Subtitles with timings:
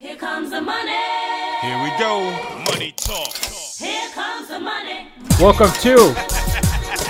[0.00, 0.96] Here comes the money.
[1.60, 2.22] Here we go.
[2.72, 3.36] Money talk.
[3.36, 5.08] Here comes the money.
[5.38, 5.96] Welcome to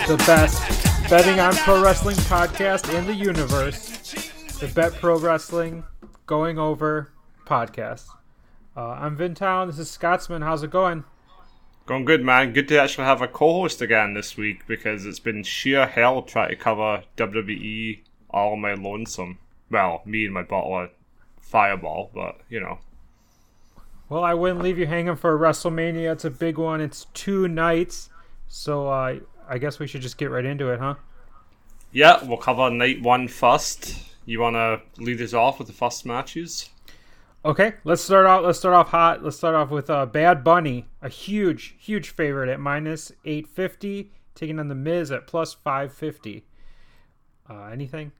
[0.09, 3.87] the best betting on pro wrestling podcast in the universe,
[4.59, 5.85] the Bet Pro Wrestling
[6.27, 7.13] Going Over
[7.47, 8.09] podcast.
[8.77, 9.69] Uh, I'm Vintown.
[9.69, 10.43] This is Scotsman.
[10.43, 11.05] How's it going?
[11.87, 12.53] Going good, man.
[12.53, 16.49] Good to actually have a co-host again this week because it's been sheer hell trying
[16.49, 18.01] to cover WWE
[18.31, 19.39] all my lonesome.
[19.71, 20.91] Well, me and my bottle of
[21.51, 22.79] Fireball, but you know.
[24.09, 26.13] Well, I wouldn't leave you hanging for WrestleMania.
[26.13, 26.81] It's a big one.
[26.81, 28.11] It's two nights,
[28.49, 29.19] so uh,
[29.49, 30.95] I guess we should just get right into it, huh?
[31.93, 33.97] Yeah, we'll cover night one first.
[34.27, 36.71] You want to lead us off with the first matches?
[37.45, 38.45] Okay, let's start off.
[38.45, 39.25] Let's start off hot.
[39.25, 44.13] Let's start off with uh, Bad Bunny, a huge, huge favorite at minus eight fifty,
[44.35, 46.45] taking on the Miz at plus five fifty.
[47.49, 48.13] Uh, anything?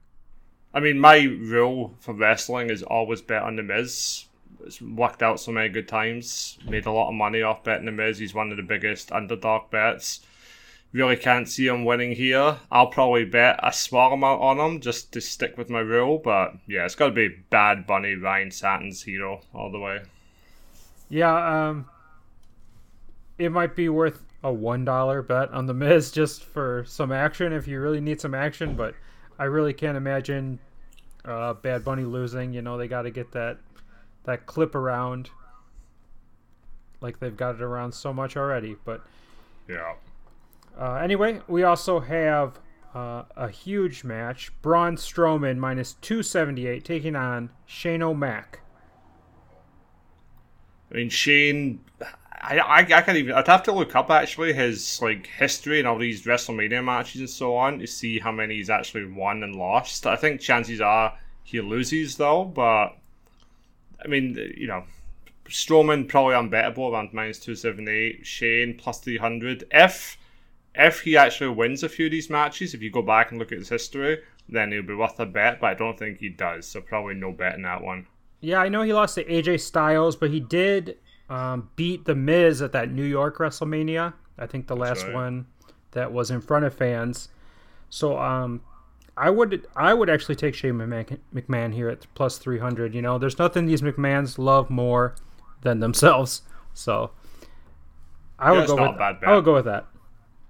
[0.73, 4.25] I mean, my rule for wrestling is always bet on the Miz.
[4.65, 6.57] It's worked out so many good times.
[6.67, 8.19] Made a lot of money off betting the Miz.
[8.19, 10.21] He's one of the biggest underdog bets.
[10.93, 12.57] Really can't see him winning here.
[12.71, 16.19] I'll probably bet a small amount on him just to stick with my rule.
[16.23, 20.01] But yeah, it's got to be Bad Bunny, Ryan Satin's hero all the way.
[21.09, 21.89] Yeah, um,
[23.37, 27.53] it might be worth a one dollar bet on the Miz just for some action
[27.53, 28.75] if you really need some action.
[28.75, 28.95] But
[29.41, 30.59] I really can't imagine
[31.25, 32.53] uh, Bad Bunny losing.
[32.53, 33.57] You know, they got to get that
[34.25, 35.31] that clip around,
[37.01, 38.75] like they've got it around so much already.
[38.85, 39.01] But
[39.67, 39.95] Yeah.
[40.79, 42.59] uh, anyway, we also have
[42.93, 48.59] uh, a huge match: Braun Strowman minus two seventy eight taking on Shane O'Mac.
[50.91, 51.79] I mean, Shane,
[52.41, 53.35] I, I, I can't even.
[53.35, 57.29] I'd have to look up actually his like history and all these WrestleMania matches and
[57.29, 60.07] so on to see how many he's actually won and lost.
[60.07, 62.97] I think chances are he loses though, but
[64.03, 64.83] I mean, you know,
[65.47, 68.25] Strowman probably unbettable around minus two seventy eight.
[68.25, 69.65] Shane plus three hundred.
[69.71, 70.17] If
[70.73, 73.51] if he actually wins a few of these matches, if you go back and look
[73.51, 74.19] at his history,
[74.49, 75.59] then he'll be worth a bet.
[75.59, 78.07] But I don't think he does, so probably no bet in that one.
[78.39, 80.97] Yeah, I know he lost to AJ Styles, but he did
[81.31, 84.13] um, beat The Miz at that New York WrestleMania.
[84.37, 85.13] I think the last right.
[85.13, 85.45] one
[85.91, 87.29] that was in front of fans.
[87.89, 88.61] So um,
[89.15, 92.93] I would I would actually take Shane McMahon, here at plus three hundred.
[92.93, 95.15] You know, there's nothing these McMahons love more
[95.61, 96.41] than themselves.
[96.73, 97.11] So
[98.37, 99.29] I Yeah, would go with a bad bet.
[99.29, 99.87] I would go with that.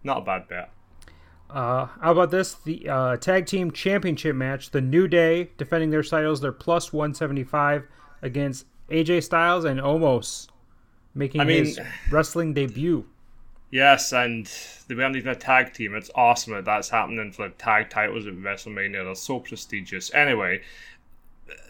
[0.04, 0.72] Not a bad bet.
[1.50, 2.54] Uh, how about this?
[2.54, 4.72] The uh, tag team championship match.
[4.72, 6.42] The New Day defending their titles.
[6.42, 7.88] They're plus 175
[8.22, 10.48] against AJ Styles and Omos,
[11.14, 11.80] making I mean- his
[12.10, 13.06] wrestling debut.
[13.72, 14.52] Yes, and
[14.88, 15.96] they weren't even a tag team.
[15.96, 19.06] It's awesome that that's happening for the tag titles at WrestleMania.
[19.06, 20.14] They're so prestigious.
[20.14, 20.62] Anyway,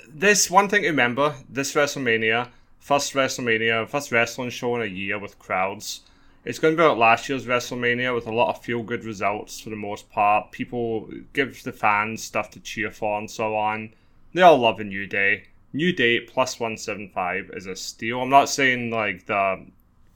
[0.07, 5.19] this one thing to remember: this WrestleMania, first WrestleMania, first wrestling show in a year
[5.19, 6.01] with crowds.
[6.43, 9.59] It's going to be like last year's WrestleMania with a lot of feel good results
[9.59, 10.51] for the most part.
[10.51, 13.93] People give the fans stuff to cheer for and so on.
[14.33, 15.43] They all love a New Day.
[15.73, 18.21] New Day plus 175 is a steal.
[18.21, 19.65] I'm not saying like the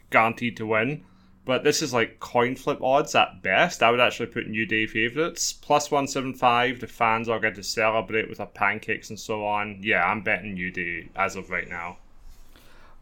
[0.09, 1.03] guaranteed to win,
[1.45, 3.81] but this is like coin flip odds at best.
[3.81, 5.53] I would actually put New Day favourites.
[5.53, 9.79] Plus 175, the fans are going to celebrate with their pancakes and so on.
[9.81, 11.97] Yeah, I'm betting New Day as of right now.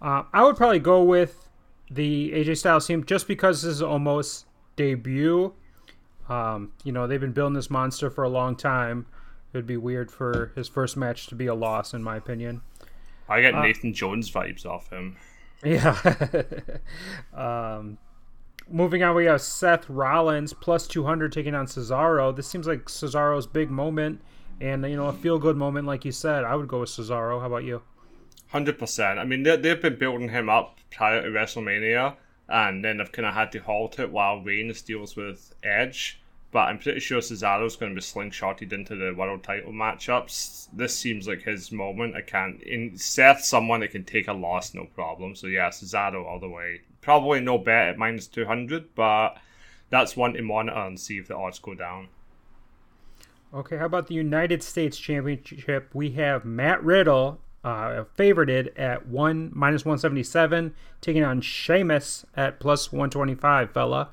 [0.02, 1.48] Uh, I would probably go with
[1.90, 5.54] the AJ Styles team just because this is almost debut.
[6.30, 9.06] Um, you know, they've been building this monster for a long time.
[9.54, 12.62] It would be weird for his first match to be a loss, in my opinion.
[13.30, 15.16] I get Nathan Jones vibes off him.
[15.64, 15.96] Yeah.
[17.34, 18.00] um,
[18.68, 22.36] moving on, we have Seth Rollins plus 200 taking on Cesaro.
[22.36, 24.22] This seems like Cesaro's big moment
[24.60, 26.44] and, you know, a feel good moment, like you said.
[26.44, 27.40] I would go with Cesaro.
[27.40, 27.84] How about you?
[28.50, 29.20] Hundred percent.
[29.20, 32.16] I mean, they, they've been building him up prior to WrestleMania,
[32.48, 36.22] and then they've kind of had to halt it while Reigns deals with Edge.
[36.54, 40.70] But I'm pretty sure Cesaro's going to be slingshotted into the world title matchups.
[40.72, 42.16] This seems like his moment.
[42.16, 42.62] I can't.
[42.62, 45.36] In Seth, someone that can take a loss, no problem.
[45.36, 46.82] So yeah, Cesaro all the way.
[47.02, 49.36] Probably no bet at minus two hundred, but
[49.90, 52.08] that's one to monitor and see if the odds go down.
[53.54, 55.90] Okay, how about the United States Championship?
[55.94, 62.92] We have Matt Riddle, uh, favorited at one minus 177, taking on Sheamus at plus
[62.92, 64.10] 125, fella.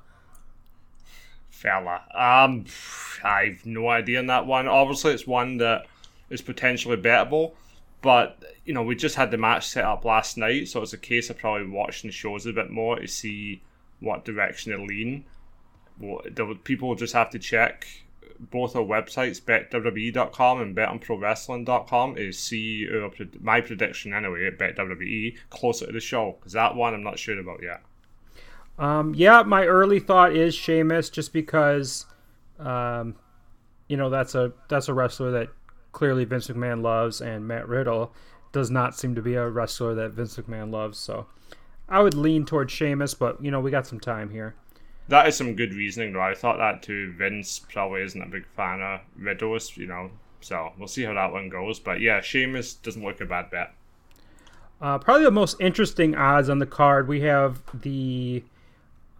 [1.60, 2.02] Fella.
[2.14, 2.64] Um,
[3.22, 4.66] I've no idea on that one.
[4.66, 5.86] Obviously, it's one that
[6.30, 7.52] is potentially bettable,
[8.02, 10.98] but you know, we just had the match set up last night, so it's a
[10.98, 13.62] case of probably watching the shows a bit more to see
[14.00, 15.24] what direction they lean.
[15.98, 16.22] Well,
[16.64, 17.86] people just have to check
[18.38, 23.10] both our websites, betwwe.com and betonprowrestling.com, is see our,
[23.40, 27.38] my prediction anyway at betwwe closer to the show because that one I'm not sure
[27.38, 27.82] about yet.
[28.80, 32.06] Um, yeah, my early thought is Sheamus, just because,
[32.58, 33.14] um,
[33.88, 35.48] you know, that's a that's a wrestler that
[35.92, 38.14] clearly Vince McMahon loves, and Matt Riddle
[38.52, 40.98] does not seem to be a wrestler that Vince McMahon loves.
[40.98, 41.26] So,
[41.90, 44.54] I would lean towards Sheamus, but you know, we got some time here.
[45.08, 46.22] That is some good reasoning, though.
[46.22, 47.12] I thought that too.
[47.18, 50.10] Vince probably isn't a big fan of Riddles, you know,
[50.40, 51.78] so we'll see how that one goes.
[51.78, 53.74] But yeah, Sheamus doesn't look a bad bet.
[54.80, 58.42] Uh, probably the most interesting odds on the card, we have the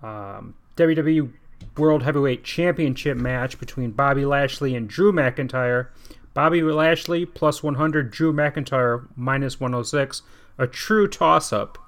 [0.03, 1.33] um, WWE
[1.77, 5.89] World Heavyweight Championship match between Bobby Lashley and Drew McIntyre.
[6.33, 10.23] Bobby Lashley plus 100, Drew McIntyre minus 106.
[10.59, 11.79] A true toss up.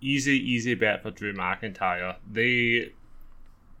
[0.00, 2.16] Easy, easy bet for Drew McIntyre.
[2.30, 2.92] They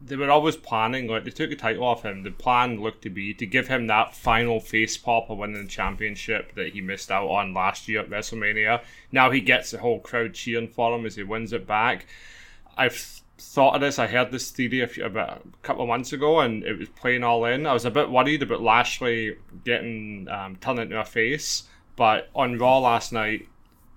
[0.00, 2.22] they were always planning, like they took the title off him.
[2.22, 5.68] The plan looked to be to give him that final face pop of winning the
[5.68, 8.82] championship that he missed out on last year at WrestleMania.
[9.10, 12.06] Now he gets the whole crowd cheering for him as he wins it back.
[12.76, 13.98] I've thought of this.
[13.98, 16.88] I heard this theory a, few, about a couple of months ago, and it was
[16.90, 17.66] playing all in.
[17.66, 21.64] I was a bit worried about Lashley getting um, turned into a face,
[21.96, 23.48] but on Raw last night,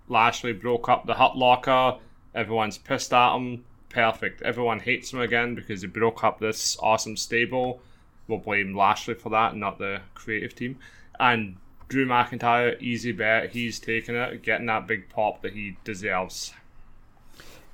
[0.08, 1.98] Lashley broke up the Hurt Locker.
[2.34, 3.66] Everyone's pissed at him.
[3.90, 4.42] Perfect.
[4.42, 7.82] Everyone hates him again because he broke up this awesome stable.
[8.28, 10.78] We'll blame Lashley for that, not the creative team.
[11.20, 13.52] And Drew McIntyre, easy bet.
[13.52, 16.54] He's taking it, getting that big pop that he deserves.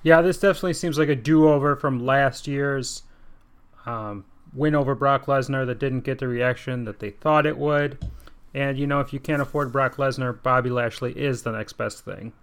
[0.06, 3.02] Yeah, this definitely seems like a do over from last year's
[3.88, 4.24] um,
[4.54, 7.98] win over Brock Lesnar that didn't get the reaction that they thought it would.
[8.54, 12.06] And, you know, if you can't afford Brock Lesnar, Bobby Lashley is the next best
[12.06, 12.34] thing.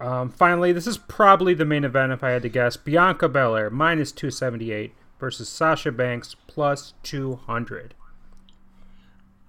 [0.00, 2.78] Um, finally, this is probably the main event if I had to guess.
[2.78, 7.94] Bianca Belair minus 278 versus Sasha Banks plus 200.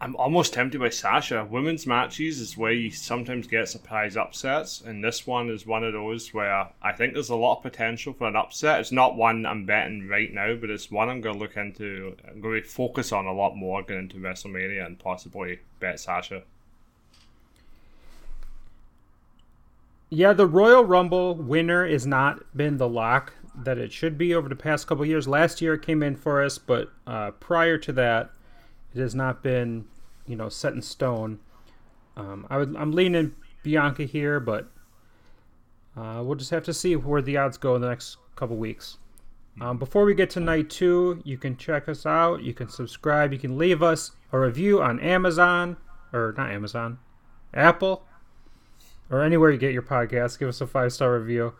[0.03, 1.47] I'm almost tempted by Sasha.
[1.49, 5.93] Women's matches is where you sometimes get surprise upsets, and this one is one of
[5.93, 8.81] those where I think there's a lot of potential for an upset.
[8.81, 12.17] It's not one I'm betting right now, but it's one I'm going to look into.
[12.27, 16.43] I'm going to focus on a lot more going into WrestleMania and possibly bet Sasha.
[20.09, 24.49] Yeah, the Royal Rumble winner has not been the lock that it should be over
[24.49, 25.29] the past couple years.
[25.29, 28.31] Last year it came in for us, but uh, prior to that,
[28.93, 29.85] it has not been,
[30.27, 31.39] you know, set in stone.
[32.15, 33.33] Um, I would, I'm leaning
[33.63, 34.71] Bianca here, but
[35.97, 38.97] uh, we'll just have to see where the odds go in the next couple weeks.
[39.61, 42.41] Um, before we get to night two, you can check us out.
[42.41, 43.31] You can subscribe.
[43.33, 45.77] You can leave us a review on Amazon,
[46.11, 46.97] or not Amazon,
[47.53, 48.03] Apple,
[49.11, 50.39] or anywhere you get your podcast.
[50.39, 51.53] Give us a five star review.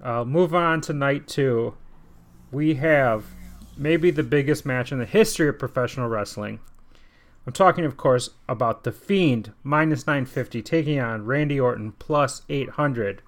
[0.00, 1.74] Uh, move on to night two.
[2.52, 3.24] We have
[3.76, 6.60] maybe the biggest match in the history of professional wrestling.
[7.46, 13.22] I'm talking, of course, about The Fiend, minus 950, taking on Randy Orton, plus 800.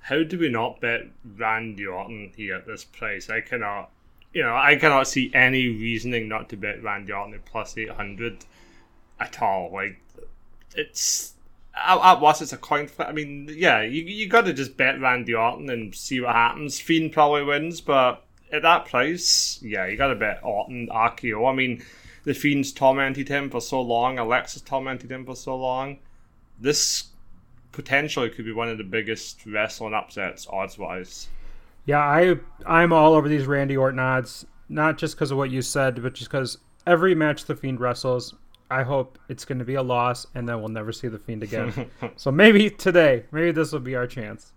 [0.00, 1.02] How do we not bet
[1.36, 3.28] Randy Orton here at this price?
[3.28, 3.90] I cannot,
[4.32, 8.46] you know, I cannot see any reasoning not to bet Randy Orton at plus 800
[9.20, 9.70] at all.
[9.70, 10.00] Like,
[10.74, 11.34] it's
[11.74, 13.08] at, worst, it's a coin flip.
[13.08, 16.80] I mean, yeah, you you got to just bet Randy Orton and see what happens.
[16.80, 21.50] Fiend probably wins, but at that price, yeah, you got to bet Orton RKO.
[21.50, 21.84] I mean,
[22.24, 24.18] the Fiend's tormented him for so long.
[24.18, 25.98] Alexa's tormented him for so long.
[26.58, 27.08] This
[27.72, 31.28] potentially could be one of the biggest wrestling upsets odds wise.
[31.86, 32.36] Yeah, I
[32.66, 36.14] I'm all over these Randy Orton odds, not just because of what you said, but
[36.14, 38.34] just because every match the Fiend wrestles,
[38.70, 41.42] I hope it's going to be a loss, and then we'll never see the Fiend
[41.42, 41.90] again.
[42.16, 44.52] so maybe today, maybe this will be our chance.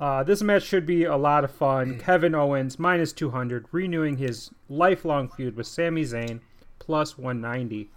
[0.00, 1.98] Uh, this match should be a lot of fun.
[1.98, 6.40] Kevin Owens minus 200, renewing his lifelong feud with Sami Zayn
[6.88, 7.90] plus 190.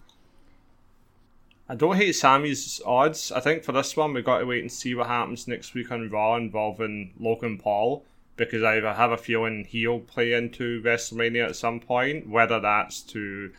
[1.70, 3.32] I don't hate Sami's odds.
[3.32, 5.90] I think for this one, we've got to wait and see what happens next week
[5.94, 8.04] on Raw involving Logan Paul
[8.36, 13.54] because I have a feeling he'll play into WrestleMania at some point, whether that's to,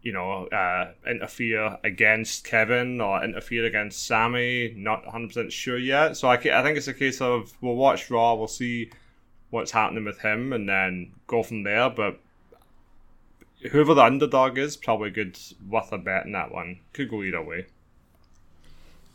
[0.00, 4.72] you know, uh, interfere against Kevin or interfere against Sammy.
[4.74, 6.16] Not 100% sure yet.
[6.16, 8.90] So I, I think it's a case of we'll watch Raw, we'll see
[9.50, 11.90] what's happening with him, and then go from there.
[11.90, 12.20] But
[13.70, 16.80] whoever the underdog is, probably good, worth a bet in that one.
[16.92, 17.66] Could go either way.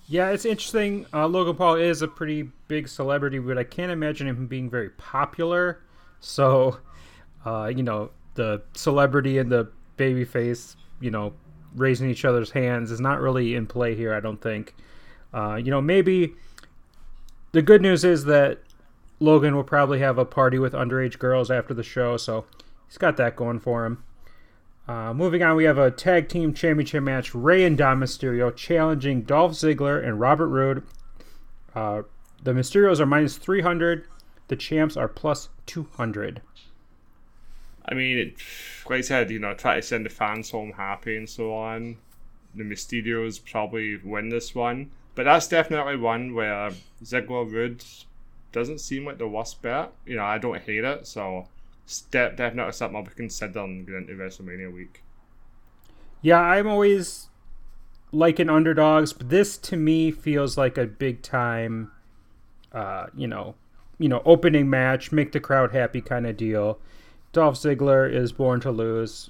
[0.07, 1.05] Yeah, it's interesting.
[1.13, 4.89] Uh, Logan Paul is a pretty big celebrity, but I can't imagine him being very
[4.89, 5.81] popular.
[6.19, 6.79] So,
[7.45, 11.33] uh, you know, the celebrity and the babyface, you know,
[11.75, 14.75] raising each other's hands is not really in play here, I don't think.
[15.33, 16.33] Uh, you know, maybe
[17.53, 18.59] the good news is that
[19.19, 22.45] Logan will probably have a party with underage girls after the show, so
[22.87, 24.03] he's got that going for him.
[24.87, 29.21] Uh, moving on, we have a tag team championship match: Rey and Dom Mysterio challenging
[29.21, 30.83] Dolph Ziggler and Robert Roode.
[31.75, 32.03] Uh,
[32.43, 34.05] the Mysterios are minus 300.
[34.47, 36.41] The champs are plus 200.
[37.85, 38.33] I mean, it,
[38.89, 41.97] like I said, you know, try to send the fans home happy and so on.
[42.55, 46.71] The Mysterios probably win this one, but that's definitely one where
[47.03, 47.83] Ziggler Roode
[48.51, 49.93] doesn't seem like the worst bet.
[50.05, 51.47] You know, I don't hate it, so
[51.99, 55.03] de- definitely something I'll be considering going into WrestleMania week.
[56.21, 57.29] Yeah, I'm always
[58.11, 61.91] liking underdogs, but this to me feels like a big time,
[62.71, 63.55] uh, you know,
[63.97, 66.79] you know, opening match, make the crowd happy kind of deal.
[67.33, 69.29] Dolph Ziggler is born to lose.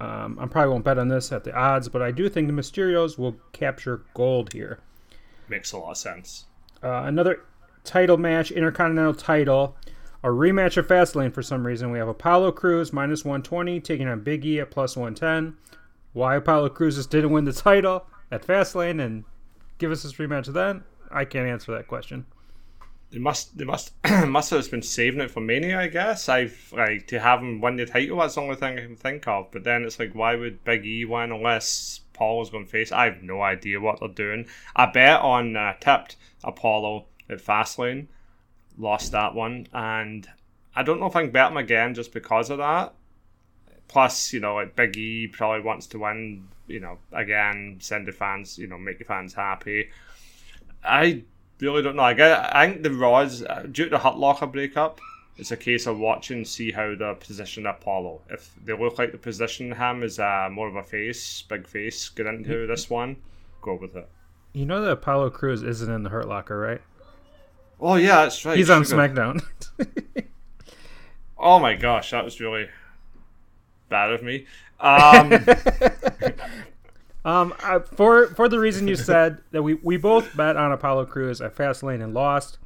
[0.00, 2.52] Um, I probably won't bet on this at the odds, but I do think the
[2.52, 4.80] Mysterios will capture gold here.
[5.48, 6.46] Makes a lot of sense.
[6.82, 7.44] Uh, another
[7.84, 9.76] title match, Intercontinental title,
[10.22, 11.90] a rematch of Fastlane for some reason.
[11.90, 15.56] We have Apollo Crews minus 120 taking on Big E at plus 110.
[16.12, 19.24] Why Apollo Crews just didn't win the title at Fastlane and
[19.78, 20.84] give us this rematch then?
[21.10, 22.26] I can't answer that question.
[23.10, 23.92] They must, they must,
[24.26, 26.28] must have been saving it for Mania, I guess.
[26.28, 28.18] I've like to have him win the title.
[28.18, 29.50] That's the only thing I can think of.
[29.50, 32.92] But then it's like, why would Big E win unless Paul is going to face?
[32.92, 34.46] I have no idea what they're doing.
[34.76, 38.06] I bet on uh, tipped Apollo at Fastlane,
[38.82, 40.28] lost that one, and
[40.74, 42.94] I don't know if I can bet him again just because of that.
[43.88, 46.48] Plus, you know, like Big E probably wants to win.
[46.66, 49.90] You know, again, send the fans, you know, make the fans happy.
[50.84, 51.22] I
[51.60, 52.02] really don't know.
[52.02, 55.00] I, get, I think the Raws, uh, due to the Hurt Locker breakup,
[55.36, 58.22] it's a case of watching, see how they position Apollo.
[58.30, 62.08] If they look like the position him is uh, more of a face, big face,
[62.08, 63.16] get into this one,
[63.60, 64.08] go with it.
[64.52, 66.80] You know that Apollo Crews isn't in the Hurt Locker, right?
[67.82, 68.56] Oh yeah, that's right.
[68.56, 69.42] He's on SmackDown.
[71.44, 72.68] Oh my gosh, that was really
[73.88, 74.46] bad of me.
[74.78, 75.32] Um,
[77.24, 81.06] Um, uh, for for the reason you said that we we both bet on Apollo
[81.06, 82.58] Crews at Fastlane and lost.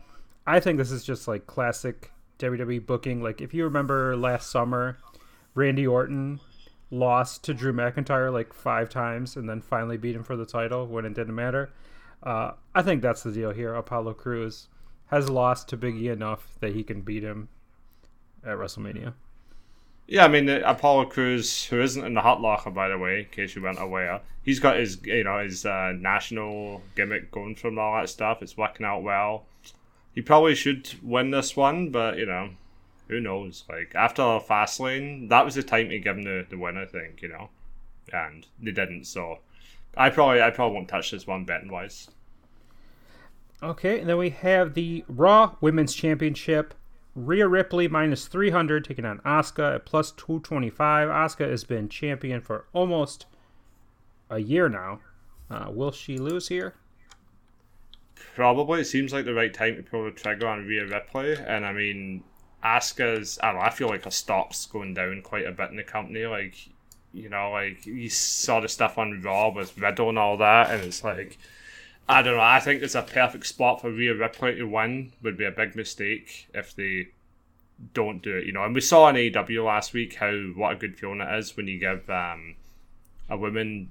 [0.46, 3.22] I think this is just like classic WWE booking.
[3.22, 4.96] Like if you remember last summer,
[5.54, 6.40] Randy Orton
[6.90, 10.86] lost to Drew McIntyre like five times and then finally beat him for the title
[10.86, 11.70] when it didn't matter.
[12.22, 13.74] Uh, I think that's the deal here.
[13.74, 14.68] Apollo Crews
[15.06, 17.48] has lost to Big E enough that he can beat him
[18.44, 19.14] at WrestleMania.
[20.06, 23.26] yeah, I mean Apollo Crews, who isn't in the Hurt Locker, by the way, in
[23.26, 27.78] case you weren't aware, he's got his you know his uh, national gimmick going from
[27.78, 28.42] all that stuff.
[28.42, 29.46] It's working out well.
[30.14, 32.50] He probably should win this one, but you know,
[33.08, 33.64] who knows?
[33.68, 37.22] Like after Fastlane, that was the time to give him the, the win, I think.
[37.22, 37.48] You know,
[38.12, 39.04] and they didn't.
[39.04, 39.38] So
[39.96, 42.08] I probably I probably won't touch this one betting wise.
[43.62, 46.74] Okay, and then we have the Raw Women's Championship.
[47.14, 51.08] Rhea Ripley minus 300 taking on Asuka at plus 225.
[51.08, 53.24] Asuka has been champion for almost
[54.28, 55.00] a year now.
[55.50, 56.74] Uh, will she lose here?
[58.34, 58.82] Probably.
[58.82, 61.36] It seems like the right time to pull the trigger on Rhea Ripley.
[61.36, 62.22] And I mean,
[62.62, 65.76] Asuka's, I don't know, I feel like her stock's going down quite a bit in
[65.76, 66.26] the company.
[66.26, 66.54] Like,
[67.14, 70.70] you know, like you saw the stuff on Raw with Riddle and all that.
[70.70, 71.38] And it's like,
[72.08, 72.42] I don't know.
[72.42, 75.12] I think it's a perfect spot for Rhea Ripley to win.
[75.22, 77.08] Would be a big mistake if they
[77.94, 78.64] don't do it, you know.
[78.64, 81.66] And we saw on AEW last week how what a good feeling it is when
[81.66, 82.54] you give um,
[83.28, 83.88] a woman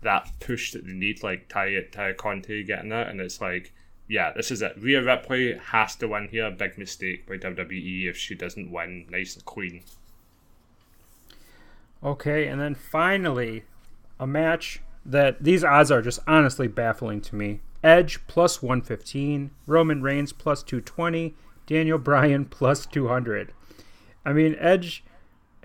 [0.00, 3.72] that push that they need, like Ty Ty Conti getting it, and it's like,
[4.08, 4.74] yeah, this is it.
[4.78, 6.50] Rhea Ripley has to win here.
[6.50, 9.82] Big mistake by WWE if she doesn't win, nice and clean.
[12.02, 13.62] Okay, and then finally,
[14.18, 17.60] a match that these odds are just honestly baffling to me.
[17.82, 21.34] Edge plus 115, Roman Reigns plus 220,
[21.66, 23.52] Daniel Bryan plus 200.
[24.24, 25.04] I mean, Edge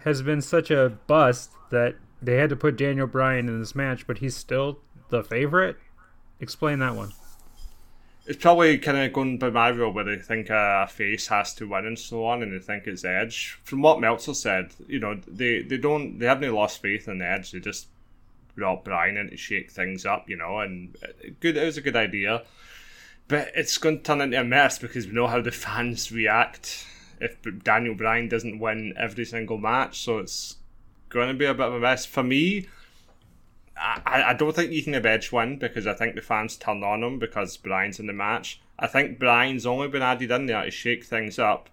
[0.03, 4.07] has been such a bust that they had to put Daniel Bryan in this match,
[4.07, 4.79] but he's still
[5.09, 5.77] the favorite.
[6.39, 7.13] Explain that one.
[8.25, 11.67] It's probably kind of going by my rule where they think a face has to
[11.67, 13.57] win and so on, and they think it's Edge.
[13.63, 17.51] From what Meltzer said, you know, they, they don't they haven't lost faith in Edge.
[17.51, 17.87] They just
[18.57, 20.97] brought Bryan in to shake things up, you know, and
[21.39, 21.55] good.
[21.55, 22.43] It was a good idea,
[23.29, 26.85] but it's going to turn into a mess because we know how the fans react
[27.21, 30.01] if Daniel Bryan doesn't win every single match.
[30.01, 30.57] So it's
[31.09, 32.67] going to be a bit of a mess for me.
[33.77, 36.83] I, I don't think you can have Edge win because I think the fans turn
[36.83, 38.59] on him because Bryan's in the match.
[38.79, 41.69] I think Bryan's only been added in there to shake things up.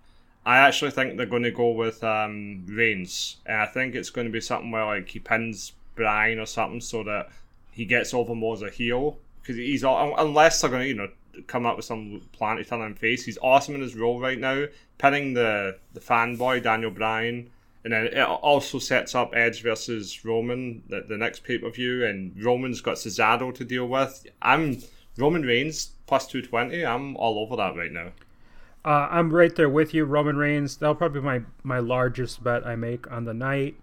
[0.47, 4.27] I actually think they're going to go with um, Reigns, and I think it's going
[4.27, 7.31] to be something where like he pins Bryan or something so that
[7.71, 11.09] he gets over more as a heel because he's unless they're to you know
[11.47, 13.25] come up with some plan to turn him face.
[13.25, 14.67] He's awesome in his role right now,
[14.99, 17.51] pinning the the fanboy Daniel Bryan
[17.83, 22.05] And then it also sets up Edge versus Roman, the, the next pay per view,
[22.07, 24.27] and Roman's got Cesaro to deal with.
[24.41, 24.83] I'm
[25.19, 26.85] Roman Reigns plus 220.
[26.85, 28.13] I'm all over that right now.
[28.85, 30.77] Uh, I'm right there with you, Roman Reigns.
[30.77, 33.77] That'll probably be my my largest bet I make on the night.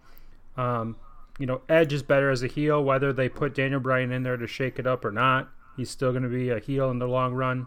[0.58, 0.96] Um,
[1.42, 4.38] you know, Edge is better as a heel, whether they put Daniel Bryan in there
[4.38, 5.50] to shake it up or not.
[5.76, 7.66] He's still going to be a heel in the long run.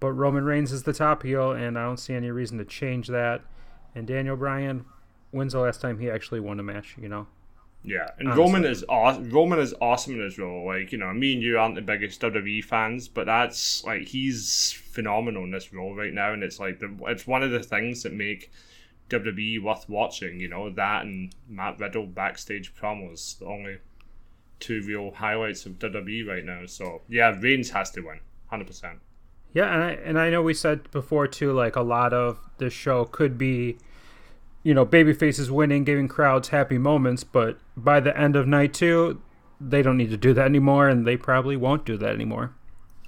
[0.00, 3.08] But Roman Reigns is the top heel, and I don't see any reason to change
[3.08, 3.40] that.
[3.94, 4.84] And Daniel Bryan,
[5.30, 6.94] when's the last time he actually won a match?
[7.00, 7.26] You know,
[7.84, 8.44] Yeah, and Honestly.
[8.44, 10.66] Roman is aw- Roman is awesome in his role.
[10.66, 14.72] Like you know, me and you aren't the biggest WWE fans, but that's like he's
[14.72, 18.02] phenomenal in this role right now, and it's like the, it's one of the things
[18.02, 18.52] that make
[19.10, 20.40] WWE worth watching.
[20.40, 23.78] You know that and Matt Riddle backstage promos, the only
[24.60, 26.66] two real highlights of WWE right now.
[26.66, 29.00] So yeah, Reigns has to win, hundred percent.
[29.52, 32.72] Yeah, and I and I know we said before too, like a lot of this
[32.72, 33.76] show could be,
[34.62, 38.74] you know, baby faces winning, giving crowds happy moments, but by the end of night
[38.74, 39.20] two,
[39.60, 42.54] they don't need to do that anymore, and they probably won't do that anymore.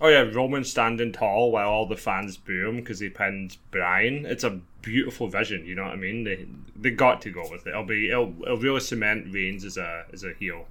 [0.01, 4.27] Oh yeah, Roman standing tall while all the fans boo him because he pinned Bryan.
[4.27, 5.67] It's a beautiful vision.
[5.67, 6.23] You know what I mean?
[6.23, 7.71] They they got to go with it.
[7.71, 10.67] It'll be it'll, it'll really cement Reigns as a as a heel.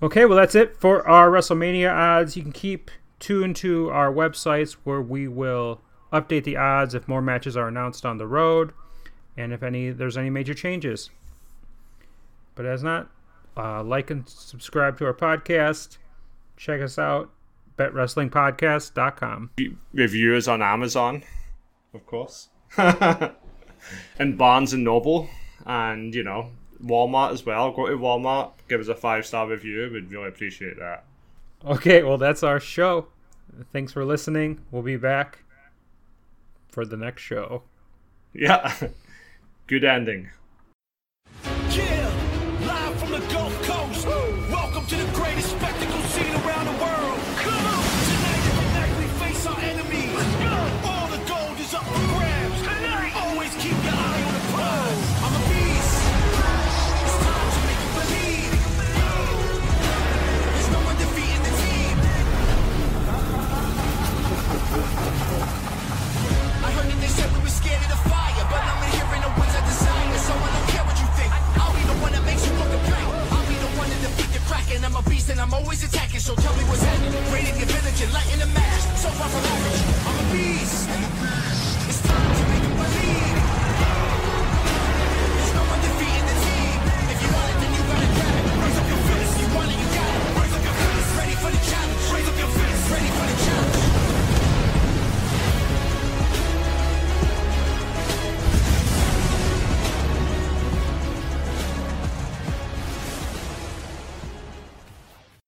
[0.00, 2.36] Okay, well that's it for our WrestleMania odds.
[2.36, 5.80] You can keep tuned to our websites where we will
[6.12, 8.72] update the odds if more matches are announced on the road,
[9.36, 11.10] and if any there's any major changes.
[12.54, 13.10] But as not,
[13.56, 15.98] uh, like and subscribe to our podcast.
[16.56, 17.30] Check us out,
[17.76, 19.50] betwrestlingpodcast.com.
[19.92, 21.24] Reviewers on Amazon,
[21.94, 25.28] of course, and Barnes and Noble,
[25.64, 26.50] and you know
[26.82, 27.72] Walmart as well.
[27.72, 29.90] Go to Walmart, give us a five star review.
[29.92, 31.04] We'd really appreciate that.
[31.64, 33.08] Okay, well that's our show.
[33.72, 34.60] Thanks for listening.
[34.70, 35.44] We'll be back
[36.68, 37.62] for the next show.
[38.32, 38.74] Yeah,
[39.66, 40.30] good ending.
[76.24, 77.12] So tell me what's happening.
[77.34, 78.80] Raiding your village and lighting the match.
[78.96, 79.84] So far from average.
[80.08, 81.53] I'm a beast.